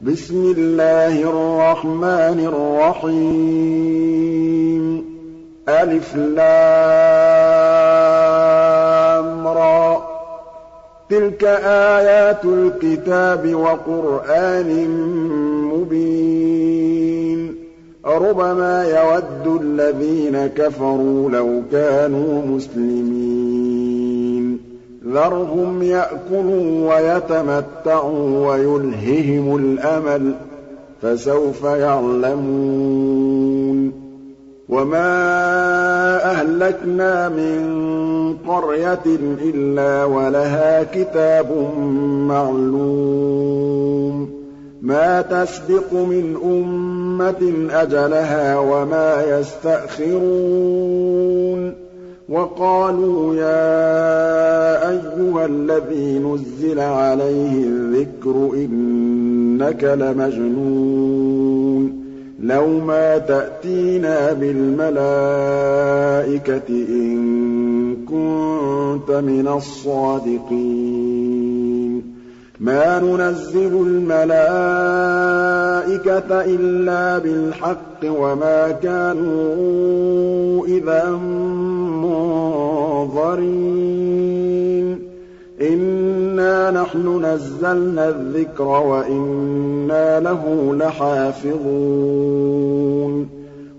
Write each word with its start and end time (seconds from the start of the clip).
بِسْمِ 0.00 0.54
اللَّهِ 0.58 1.22
الرَّحْمَٰنِ 1.22 2.40
الرَّحِيمِ. 2.40 3.56
رَا 9.46 9.94
ۚ. 9.96 10.00
تِلْكَ 11.10 11.44
آيَاتُ 11.64 12.44
الْكِتَابِ 12.44 13.54
وَقُرْآنٍ 13.54 14.88
مُّبِينٍ. 15.72 17.54
رُّبَمَا 18.06 18.84
يَوَدُّ 18.84 19.60
الَّذِينَ 19.62 20.46
كَفَرُوا 20.46 21.30
لَوْ 21.30 21.62
كَانُوا 21.72 22.46
مُسْلِمِينَ. 22.46 23.65
ذَرْهُمْ 25.12 25.82
يَأْكُلُوا 25.82 26.94
وَيَتَمَتَّعُوا 26.94 28.48
وَيُلْهِهِمُ 28.48 29.56
الْأَمَلُ 29.56 30.32
ۖ 30.32 30.36
فَسَوْفَ 31.02 31.64
يَعْلَمُونَ 31.64 33.26
وَمَا 34.68 35.10
أَهْلَكْنَا 36.30 37.28
مِن 37.28 37.76
قَرْيَةٍ 38.48 39.06
إِلَّا 39.42 40.04
وَلَهَا 40.04 40.82
كِتَابٌ 40.82 41.50
مَّعْلُومٌ 42.28 44.30
مَا 44.82 45.22
تَسْبِقُ 45.22 45.92
مِنْ 45.92 46.36
أُمَّةٍ 46.44 47.52
أَجَلَهَا 47.70 48.58
وَمَا 48.58 49.38
يَسْتَأْخِرُونَ 49.38 50.86
وَقَالُوا 52.28 53.34
يَا 53.34 54.90
أَيُّهَا 54.90 55.46
الَّذِي 55.46 56.18
نُزِّلَ 56.18 56.80
عَلَيْهِ 56.80 57.64
الذِّكْرُ 57.64 58.50
إِنَّكَ 58.54 59.84
لَمَجْنُونٌ 59.84 61.26
لَّوْ 62.42 62.66
مَا 62.80 63.18
تَأْتِينَا 63.18 64.32
بِالْمَلَائِكَةِ 64.32 64.94
إِن 66.88 67.96
كُنتَ 68.08 69.10
مِنَ 69.10 69.48
الصَّادِقِينَ 69.48 71.05
مَا 72.60 73.00
نُنَزِّلُ 73.00 73.86
الْمَلَائِكَةَ 73.86 74.30
إِلَّا 76.44 77.18
بِالْحَقِّ 77.18 78.04
وَمَا 78.04 78.70
كَانُوا 78.82 80.66
إِذًا 80.66 81.10
مُّنظَرِينَ 83.12 83.46
إِنَّا 85.60 86.70
نَحْنُ 86.70 87.24
نَزَّلْنَا 87.24 88.08
الذِّكْرَ 88.08 88.64
وَإِنَّا 88.64 90.20
لَهُ 90.20 90.74
لَحَافِظُونَ 90.74 91.76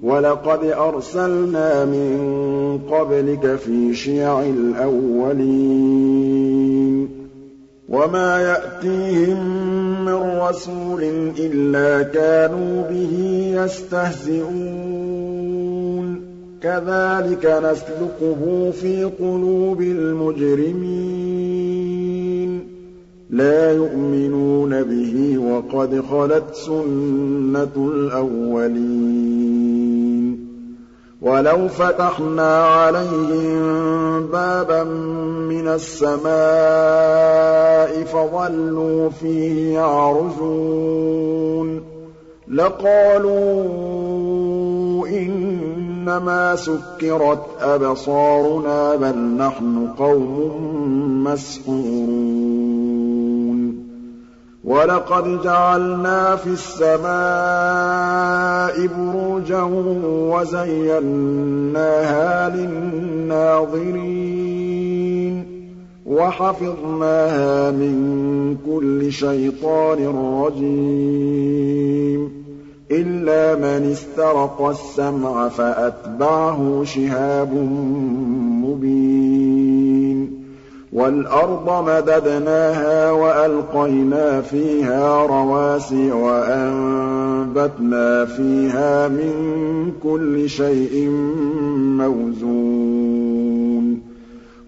وَلَقَدْ 0.03 0.63
أَرْسَلْنَا 0.63 1.85
مِن 1.85 2.17
قَبْلِكَ 2.91 3.55
فِي 3.55 3.93
شِيَعِ 3.93 4.41
الْأَوَّلِينَ 4.41 5.87
وَمَا 7.89 8.41
يَأْتِيهِم 8.41 9.39
مِّن 10.05 10.13
رَّسُولٍ 10.39 11.03
إِلَّا 11.39 12.03
كَانُوا 12.03 12.83
بِهِ 12.89 13.13
يَسْتَهْزِئُونَ 13.63 14.57
كَذَٰلِكَ 16.61 17.45
نَسْلُكُهُ 17.45 18.71
فِي 18.71 19.03
قُلُوبِ 19.03 19.81
الْمُجْرِمِينَ 19.81 21.07
لَا 23.29 23.71
يُؤْمِنُونَ 23.71 24.83
بِهِ 24.83 25.37
وَقَدْ 25.37 26.01
خَلَتْ 26.11 26.53
سُنَّةُ 26.53 27.75
الْأَوَّلِينَ 27.77 29.56
وَلَوْ 31.21 31.67
فَتَحْنَا 31.67 32.63
عَلَيْهِم 32.63 34.27
بَابًا 34.27 34.83
مِّنَ 35.49 35.67
السَّمَاءِ 35.67 36.27
فَظَلُّوا 38.03 39.09
فِيهِ 39.09 39.73
يَعْرُجُونَ. 39.73 41.83
لَقَالُوا 42.53 43.67
إِنَّمَا 45.07 46.55
سُكِّرَتْ 46.55 47.43
أَبْصَارُنَا 47.61 48.95
بَلْ 48.95 49.17
نَحْنُ 49.17 49.87
قَوْمٌ 49.99 51.23
مَّسْحُورُونَ. 51.23 52.96
وَلَقَدْ 54.67 55.41
جَعَلْنَا 55.43 56.35
فِي 56.35 56.49
السَّمَاءِ 56.59 57.07
بُرُوجًا 58.87 59.63
وَزَيَّنَّاهَا 60.35 61.75
لِلنَّاظِرِينَ 62.55 63.73
وَحَفِظْنَاهَا 66.05 67.71
مِن 67.71 67.95
كُلِّ 68.67 69.11
شَيْطَانٍ 69.11 70.07
رَّجِيمٍ 70.43 72.31
إِلَّا 72.91 73.55
مَنِ 73.55 73.91
اسْتَرَقَ 73.91 74.61
السَّمْعَ 74.61 75.49
فَأَتْبَعَهُ 75.49 76.83
شِهَابٌ 76.83 77.53
مُّبِينٌ 78.63 79.66
وَالْأَرْضَ 80.97 81.89
مَدَدْنَاهَا 81.89 83.11
وَأَلْقَيْنَا 83.11 84.41
فِيهَا 84.41 85.25
رَوَاسِيَ 85.25 86.11
وَأَنبَتْنَا 86.11 88.25
فِيهَا 88.25 89.07
مِن 89.07 89.33
كُلِّ 90.03 90.49
شَيْءٍ 90.49 91.09
مَّوْزُونٍ. 91.77 94.01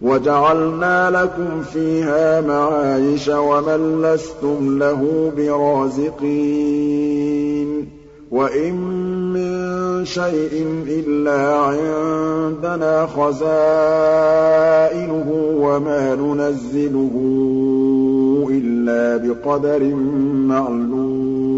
وَجَعَلْنَا 0.02 1.10
لَكُمْ 1.10 1.62
فِيهَا 1.74 2.42
مَعَايِشَ 2.42 3.28
وَمَن 3.28 4.02
لَّسْتُمْ 4.02 4.80
لَهُ 4.80 5.32
بِرَازِقِينَ. 5.38 6.40
وَإِن 8.32 8.74
مِّن 9.34 10.06
شَيْءٍ 10.06 10.84
إِلَّا 10.88 11.58
عِندَنَا 11.58 13.06
خَزَائِنُهُ 13.06 14.30
وَمَا 15.58 16.16
نُنَزِّلُهُ 16.16 17.16
إِلَّا 18.52 19.18
بِقَدَرٍ 19.18 19.84
مَّعْلُومٍ 20.54 21.50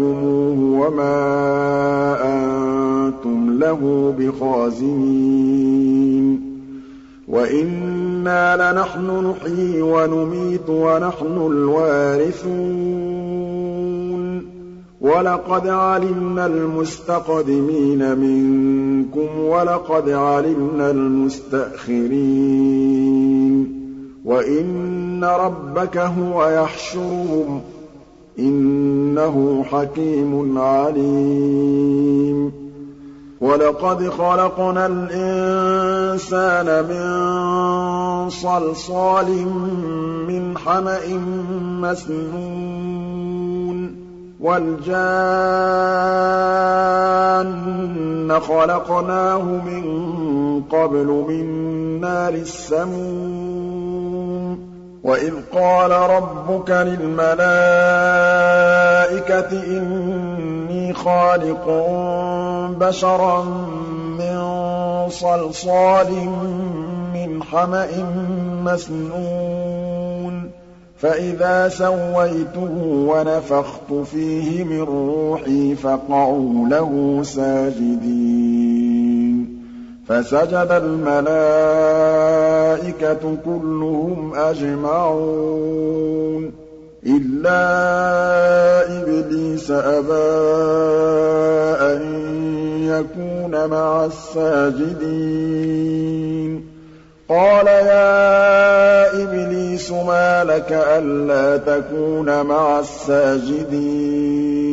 وَمَا 0.79 1.15
أَنتُمْ 2.23 3.59
لَهُ 3.59 4.13
بِخَازِنِينَ 4.19 5.75
وَإِنَّا 7.27 8.71
لَنَحْنُ 8.73 9.29
نُحْيِي 9.29 9.81
وَنُمِيتُ 9.81 10.69
وَنَحْنُ 10.69 11.37
الْوَارِثُونَ 11.51 12.55
وَلَقَدْ 15.01 15.67
عَلِمْنَا 15.67 16.45
الْمُسْتَقْدِمِينَ 16.45 18.17
مِنكُمْ 18.17 19.39
وَلَقَدْ 19.39 20.09
عَلِمْنَا 20.09 20.91
الْمُسْتَأْخِرِينَ 20.91 22.25
وَإِنَّ 24.25 25.23
رَبَّكَ 25.23 25.97
هُوَ 25.97 26.45
يَحْشُرُهُمْ 26.49 27.59
ۚ 27.59 27.63
إِنَّهُ 28.39 29.63
حَكِيمٌ 29.63 30.57
عَلِيمٌ. 30.57 32.51
وَلَقَدْ 33.41 34.09
خَلَقْنَا 34.09 34.85
الْإِنسَانَ 34.85 36.85
مِن 36.89 37.05
صَلْصَالٍ 38.29 39.45
مِّنْ 40.27 40.57
حَمَإٍ 40.57 41.17
مَّسْنُونٍ 41.81 43.95
وَالْجَانَّ 44.39 44.95
خَلَقْنَاهُ 48.39 49.43
مِن 49.43 49.83
قَبْلُ 50.71 51.25
مِن 51.27 51.45
نَّارِ 52.01 52.33
السَّمُومِ. 52.33 53.55
وَإِذْ 55.05 55.33
قَالَ 55.53 55.91
رَبُّكَ 55.91 56.69
لِلْمَلَائِكَةِ 56.69 57.41
إِنِّي 59.77 60.93
خَالِقٌ 60.93 61.65
بَشَرًا 62.79 63.43
مِّن 64.19 64.37
صَلْصَالٍ 65.09 66.11
مِّنْ 67.13 67.43
حَمَإٍ 67.43 68.03
مَّسْنُونٍ 68.63 70.49
فَإِذَا 70.97 71.69
سَوَّيْتُهُ 71.69 72.73
وَنَفَخْتُ 72.83 73.93
فِيهِ 74.11 74.63
مِن 74.63 74.81
رُّوحِي 74.81 75.75
فَقَعُوا 75.75 76.67
لَهُ 76.69 77.19
سَاجِدِينَ 77.23 78.54
فَسَجَدَ 80.09 80.71
الْمَلَائِكَةُ 80.71 81.37
كُلُّهُمْ 83.45 84.35
أَجْمَعُونَ. 84.35 86.51
إِلَّا 87.05 89.01
إِبْلِيسَ 89.01 89.71
أَبَىٰ 89.71 90.35
أَن 91.81 92.01
يَكُونَ 92.81 93.65
مَعَ 93.65 94.05
السَّاجِدِينَ. 94.05 95.55
قَالَ 97.29 97.67
يَا 97.67 99.23
إِبْلِيسُ 99.23 99.91
مَا 99.91 100.43
لَكَ 100.43 100.71
أَلَّا 100.71 101.57
تَكُونَ 101.57 102.41
مَعَ 102.41 102.79
السَّاجِدِينَ؟ 102.79 104.64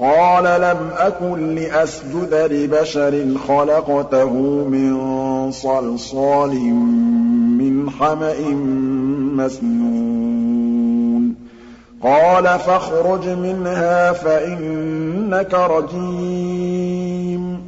قَالَ 0.00 0.60
لَمْ 0.60 0.76
أَكُن 0.98 1.54
لِّأَسْجُدَ 1.54 2.34
لِبَشَرٍ 2.34 3.26
خَلَقْتَهُ 3.48 4.30
مِن 4.68 5.50
صَلْصَالٍ 5.50 6.54
مِّنْ 7.58 7.90
حَمَإٍ 7.90 8.40
مَّسْنُونٍ. 9.36 11.34
قَالَ 12.02 12.44
فَاخْرُجْ 12.44 13.28
مِنْهَا 13.28 14.12
فَإِنَّكَ 14.12 15.54
رَجِيمٌ 15.54 17.60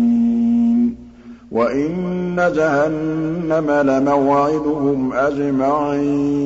وَإِنَّ 1.51 2.35
جَهَنَّمَ 2.55 3.71
لَمَوْعِدُهُمْ 3.71 5.13
أَجْمَعِينَ 5.13 6.45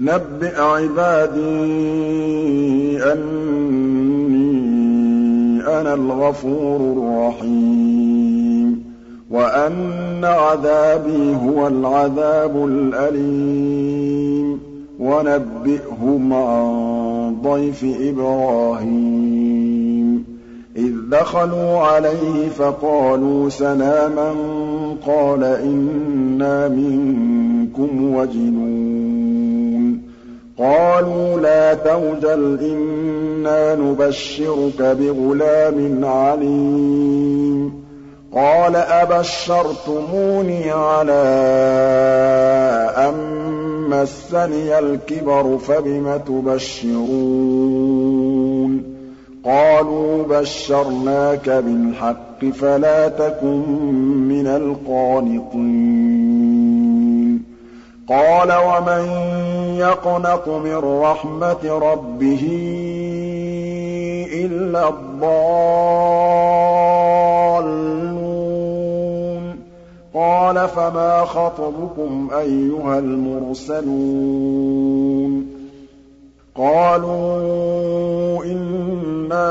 نَبِّئْ 0.00 0.60
عِبَادِي 0.60 1.44
أَنِّي 3.12 4.58
أَنَا 5.80 5.94
الْغَفُورُ 5.94 6.80
الرَّحِيمُ. 6.80 7.87
وَأَنَّ 9.30 10.24
عَذَابِي 10.24 11.34
هُوَ 11.34 11.68
الْعَذَابُ 11.68 12.66
الْأَلِيمُ. 12.66 14.60
وَنَبِّئْهُمْ 15.00 16.32
عَن 16.32 17.36
ضَيْفِ 17.42 17.84
إِبْرَاهِيمَ. 18.00 19.48
إِذْ 20.76 20.92
دَخَلُوا 21.10 21.78
عَلَيْهِ 21.78 22.48
فَقَالُوا 22.48 23.48
سَلَامًا 23.48 24.34
قَالَ 25.06 25.44
إِنَّا 25.44 26.68
مِنكُمْ 26.68 28.14
وَجِلُونَ 28.14 30.02
قَالُوا 30.58 31.40
لَا 31.40 31.74
تَوْجَلْ 31.74 32.58
إِنَّا 32.62 33.74
نُبَشِّرُكَ 33.74 34.82
بِغُلَامٍ 34.82 36.04
عَلِيمٍ. 36.04 37.77
قَالَ 38.38 38.76
أَبَشَّرْتُمُونِي 38.76 40.70
عَلَىٰ 40.70 41.12
أَن 42.96 43.14
مَّسَّنِيَ 43.90 44.78
الْكِبَرُ 44.78 45.58
فَبِمَ 45.58 46.16
تُبَشِّرُونَ؟ 46.16 47.08
قَالُوا 49.44 50.22
بَشَّرْنَاكَ 50.22 51.50
بِالْحَقِّ 51.50 52.44
فَلَا 52.60 53.08
تَكُن 53.08 53.62
مِّنَ 54.28 54.46
الْقَانِطِينَ. 54.46 55.58
قَالَ 58.08 58.52
وَمَن 58.52 59.10
يَقْنَطُ 59.76 60.48
مِن 60.48 60.74
رَّحْمَةِ 60.74 61.64
رَبِّهِ 61.64 62.42
إِلَّا 64.32 64.88
الضَّالُّونَ 64.88 66.87
قَالَ 70.58 70.68
فَمَا 70.68 71.24
خَطْبُكُمْ 71.24 72.28
أَيُّهَا 72.38 72.98
الْمُرْسَلُونَ 72.98 74.26
قَالُوا 76.54 78.44
إِنَّا 78.44 79.50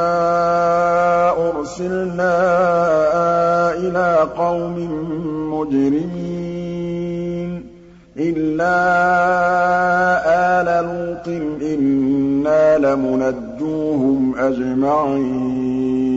أُرْسِلْنَا 1.50 2.36
إِلَىٰ 3.74 4.28
قَوْمٍ 4.38 4.76
مُّجْرِمِينَ 5.54 7.52
إِلَّا 8.18 8.78
آلَ 10.60 10.68
لُوطٍ 10.86 11.28
إِنَّا 11.62 12.78
لَمُنَجُّوهُمْ 12.78 14.36
أَجْمَعِينَ 14.36 16.17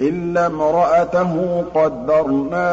إِلَّا 0.00 0.46
امْرَأَتَهُ 0.46 1.64
قَدَّرْنَا 1.74 2.70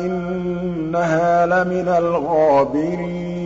إِنَّهَا 0.00 1.46
لَمِنَ 1.46 1.88
الْغَابِرِينَ 1.98 3.44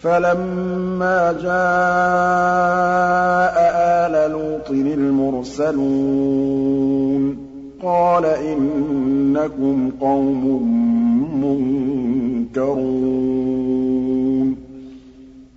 فَلَمَّا 0.00 1.32
جَاءَ 1.32 1.50
آلَ 4.06 4.30
لُوطٍ 4.32 4.70
الْمُرْسَلُونَ 4.70 6.16
قَالَ 7.82 8.24
إِنَّكُمْ 8.24 9.90
قَوْمٌ 10.00 10.44
مُّنكَرُونَ 11.44 12.90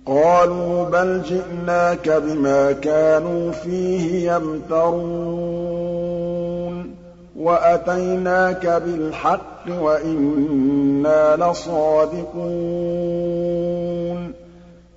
قَالُوا 0.06 0.84
بَلْ 0.84 1.22
جِئْنَاكَ 1.22 2.08
بِمَا 2.08 2.72
كَانُوا 2.72 3.52
فِيهِ 3.52 4.32
يَمْتَرُونَ 4.32 5.04
وَأَتَيْنَاكَ 7.36 8.66
بِالْحَقِّ 8.66 9.80
وَإِنَّا 9.80 11.36
لَصَادِقُونَ 11.36 12.44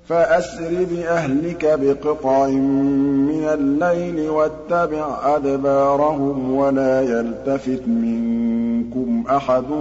فَأَسْرِ 0.07 0.85
بِأَهْلِكَ 0.91 1.65
بِقِطْعٍ 1.65 2.47
مِّنَ 2.47 3.43
اللَّيْلِ 3.53 4.29
وَاتَّبِعْ 4.29 5.35
أَدْبَارَهُمْ 5.35 6.55
وَلَا 6.55 7.01
يَلْتَفِتْ 7.01 7.87
مِنكُمْ 7.87 9.23
أَحَدٌ 9.29 9.71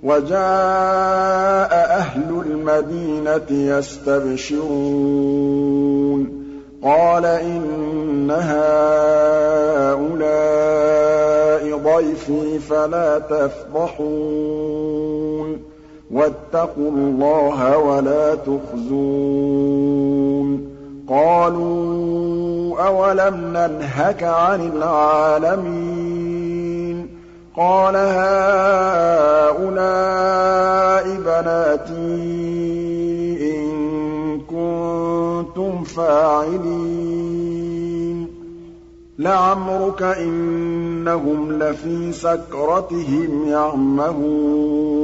وَجَاءَ 0.02 1.72
أَهْلُ 1.72 2.42
الْمَدِينَةِ 2.46 3.46
يَسْتَبْشِرُونَ. 3.50 4.68
قَالَ 6.84 7.24
إِنَّ 7.24 8.30
هَٰؤُلَاءِ 8.30 8.56
ضَيْفِي 11.76 12.58
فَلَا 12.58 13.18
تَفْضَحُونِ. 13.18 15.67
وَاتَّقُوا 16.10 16.90
اللَّهَ 16.90 17.78
وَلَا 17.78 18.34
تُخْزُونِ. 18.34 18.98
قَالُوا 21.08 22.86
أَوَلَمْ 22.86 23.36
نَنْهَكَ 23.36 24.22
عَنِ 24.22 24.60
الْعَالَمِينَ؟ 24.60 25.88
قَالَ 27.56 27.96
هَٰؤُلَاءِ 27.96 28.68
بَنَاتِي 31.16 31.94
إِن 33.54 33.70
كُنتُمْ 34.40 35.84
فَاعِلِينَ. 35.84 36.68
لَعَمْرُكَ 39.18 40.02
إِنَّهُمْ 40.02 41.52
لَفِي 41.52 42.12
سَكْرَتِهِمْ 42.12 43.48
يَعْمَهُونَ. 43.48 44.97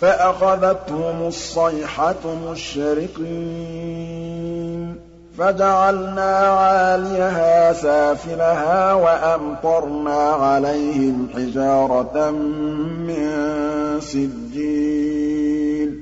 فَأَخَذَتْهُمُ 0.00 1.26
الصَّيْحَةُ 1.26 2.50
مُشْرِقِينَ. 2.50 4.94
فَجَعَلْنَا 5.38 6.36
عَالِيَهَا 6.36 7.72
سَافِلَهَا 7.72 8.94
وَأَمْطَرْنَا 8.94 10.14
عَلَيْهِمْ 10.14 11.28
حِجَارَةً 11.34 12.30
مِّن 13.06 13.30
سِجِّيلٍ. 14.00 16.00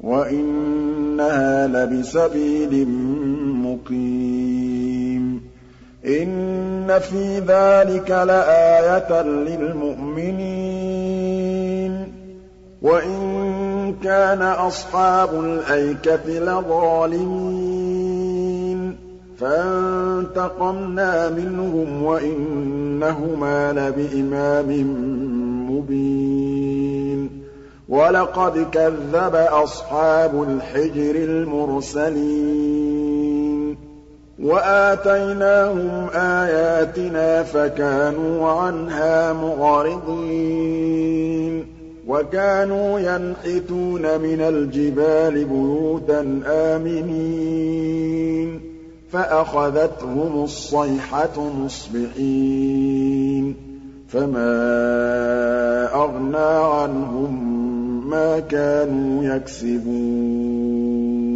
وَإِنَّهَا 0.04 1.68
لَبِسَبِيلٍ 1.68 2.88
مُّقِيمٍ. 3.66 5.52
إِنَّ 6.05 7.00
فِي 7.00 7.39
ذَٰلِكَ 7.39 8.10
لَآيَةً 8.12 9.22
لِّلْمُؤْمِنِينَ 9.22 10.53
وَإِن 12.81 13.95
كَانَ 14.03 14.41
أَصْحَابُ 14.41 15.33
الْأَيْكَةِ 15.33 16.39
لَظَالِمِينَ 16.39 17.63
فَانتَقَمْنَا 19.39 21.29
مِنْهُمْ 21.29 22.03
وَإِنَّهُمَا 22.03 23.74
لَبِإِمَامٍ 23.74 24.69
مُّبِينٍ 25.72 27.29
وَلَقَدْ 27.89 28.67
كَذَّبَ 28.72 29.36
أَصْحَابُ 29.36 30.43
الْحِجْرِ 30.43 31.15
الْمُرْسَلِينَ 31.15 32.43
وَآتَيْنَاهُمْ 34.40 36.10
آيَاتِنَا 36.13 37.44
فَكَانُوا 37.44 38.50
عَنْهَا 38.50 39.34
مُعْرِضِينَ 39.34 40.74
وَكَانُوا 42.08 43.00
يَنْحِتُونَ 43.00 44.02
مِنَ 44.22 44.42
الْجِبَالِ 44.42 45.46
بُيُوتًا 45.46 46.42
آمِنِينَ 46.46 47.54
فَأَخَذَتْهُمُ 49.12 50.44
الصَّيْحَةُ 50.44 51.50
مُصْبِحِينَ 51.66 53.56
فَمَا 54.08 54.54
أَغْنَىٰ 55.94 56.54
عَنْهُم 56.82 57.34
مَّا 58.10 58.40
كَانُوا 58.40 59.36
يَكْسِبُونَ 59.36 61.33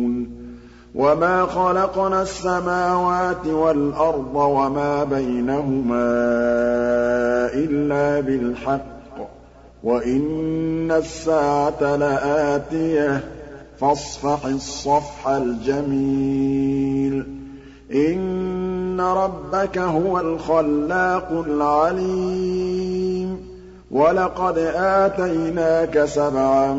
وَمَا 0.96 1.46
خَلَقْنَا 1.46 2.22
السَّمَاوَاتِ 2.22 3.48
وَالْأَرْضَ 3.48 4.36
وَمَا 4.36 5.04
بَيْنَهُمَا 5.04 6.08
إِلَّا 7.54 8.20
بِالْحَقِّ 8.20 9.30
وَإِنَّ 9.84 10.92
السَّاعَةَ 10.92 11.96
لَآتِيَةٌ 11.96 13.24
فَاصْفَحِ 13.80 14.46
الصَّفْحَ 14.46 15.28
الْجَمِيلَ 15.28 17.26
إِنَّ 17.94 19.02
رَبَّكَ 19.02 19.78
هُوَ 19.78 20.20
الْخَلَّاقُ 20.20 21.44
الْعَلِيمُ 21.48 23.17
وَلَقَدْ 23.92 24.58
آتَيْنَاكَ 24.76 26.06
سَبْعًا 26.06 26.74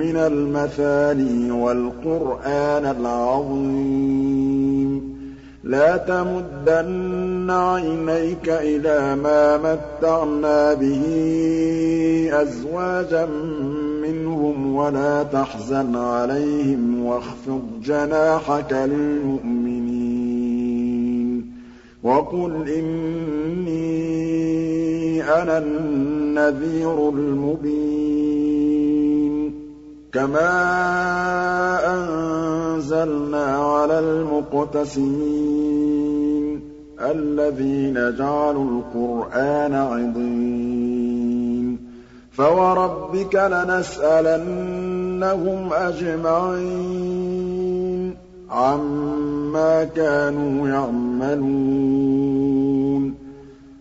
مِّنَ 0.00 0.16
الْمَثَانِي 0.16 1.50
وَالْقُرْآنَ 1.50 2.96
الْعَظِيمَ. 3.00 5.14
لَا 5.64 5.96
تَمُدَّنَّ 5.96 7.50
عَيْنَيْكَ 7.50 8.48
إِلَىٰ 8.48 9.16
مَا 9.16 9.56
مَتَّعْنَا 9.56 10.74
بِهِ 10.74 11.02
أَزْوَاجًا 12.32 13.26
مِّنْهُمْ 14.02 14.76
وَلَا 14.76 15.22
تَحْزَنْ 15.22 15.96
عَلَيْهِمْ 15.96 17.04
وَاخْفِضْ 17.04 17.62
جَنَاحَكَ 17.84 18.72
لِلْمُؤْمِنِينَ. 18.72 21.50
وَقُلْ 22.02 22.68
إِنِّي 22.68 24.73
أَنَا 25.24 25.58
النَّذِيرُ 25.58 27.08
الْمُبِينُ. 27.08 29.54
كَمَا 30.12 30.74
أَنزَلْنَا 31.94 33.44
عَلَى 33.44 33.98
الْمُقْتَسِمِينَ 33.98 36.60
الَّذِينَ 37.00 38.16
جَعَلُوا 38.16 38.64
الْقُرْآنَ 38.64 39.74
عِضِينَ. 39.74 41.78
فَوَرَبِّكَ 42.32 43.34
لَنَسْأَلَنَّهُمْ 43.34 45.72
أَجْمَعِينَ 45.72 47.24
عَمَّا 48.50 49.84
كَانُوا 49.84 50.68
يَعْمَلُونَ. 50.68 52.63